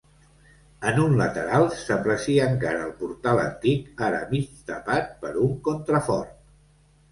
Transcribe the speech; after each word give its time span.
En 0.91 0.95
un 1.01 1.11
lateral 1.19 1.65
s'aprecia 1.81 2.47
encara 2.53 2.81
el 2.87 2.95
portal 3.03 3.43
antic 3.43 4.03
ara 4.09 4.25
mig 4.33 4.51
tapat 4.73 5.15
per 5.23 5.37
un 5.47 5.55
contrafort. 5.71 6.37